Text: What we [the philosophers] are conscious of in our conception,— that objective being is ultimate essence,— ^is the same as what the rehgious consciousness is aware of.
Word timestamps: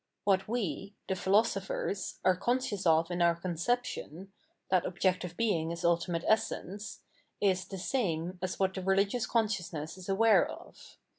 What 0.23 0.47
we 0.47 0.95
[the 1.07 1.15
philosophers] 1.15 2.17
are 2.25 2.35
conscious 2.35 2.87
of 2.87 3.11
in 3.11 3.21
our 3.21 3.35
conception,— 3.35 4.33
that 4.71 4.83
objective 4.83 5.37
being 5.37 5.69
is 5.69 5.85
ultimate 5.85 6.23
essence,— 6.25 7.01
^is 7.49 7.69
the 7.69 7.77
same 7.77 8.39
as 8.41 8.57
what 8.59 8.73
the 8.73 8.81
rehgious 8.81 9.29
consciousness 9.29 9.99
is 9.99 10.09
aware 10.09 10.49
of. 10.49 10.97